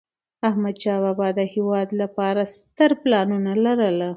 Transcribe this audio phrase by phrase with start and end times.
[0.49, 3.97] احمدشاه بابا د هېواد لپاره ستر پلانونه لرل.